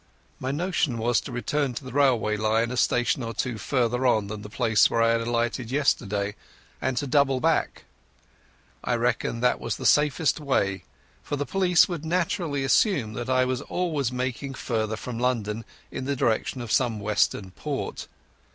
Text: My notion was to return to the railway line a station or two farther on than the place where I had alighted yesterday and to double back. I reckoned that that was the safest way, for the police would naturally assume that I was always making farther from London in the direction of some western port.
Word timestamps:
My 0.39 0.49
notion 0.49 0.97
was 0.97 1.21
to 1.21 1.31
return 1.31 1.75
to 1.75 1.83
the 1.83 1.91
railway 1.93 2.35
line 2.35 2.71
a 2.71 2.75
station 2.75 3.21
or 3.21 3.35
two 3.35 3.59
farther 3.59 4.03
on 4.07 4.29
than 4.29 4.41
the 4.41 4.49
place 4.49 4.89
where 4.89 4.99
I 4.99 5.09
had 5.11 5.21
alighted 5.21 5.69
yesterday 5.69 6.33
and 6.81 6.97
to 6.97 7.05
double 7.05 7.39
back. 7.39 7.83
I 8.83 8.95
reckoned 8.95 9.43
that 9.43 9.47
that 9.57 9.59
was 9.59 9.75
the 9.75 9.85
safest 9.85 10.39
way, 10.39 10.85
for 11.21 11.35
the 11.35 11.45
police 11.45 11.87
would 11.87 12.03
naturally 12.03 12.63
assume 12.63 13.13
that 13.13 13.29
I 13.29 13.45
was 13.45 13.61
always 13.61 14.11
making 14.11 14.55
farther 14.55 14.95
from 14.97 15.19
London 15.19 15.65
in 15.91 16.05
the 16.05 16.15
direction 16.15 16.61
of 16.61 16.71
some 16.71 16.99
western 16.99 17.51
port. 17.51 18.07